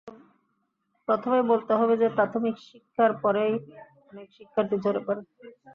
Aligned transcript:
প্রথমেই 1.07 1.43
বলতে 1.51 1.73
হবে 1.75 1.93
যে, 1.97 2.07
প্রাথমিক 2.17 2.55
শিক্ষার 2.69 3.11
পরেই 3.23 3.53
অনেক 4.11 4.27
শিক্ষার্থী 4.37 4.75
ঝরে 4.83 4.99
পড়ে। 5.07 5.21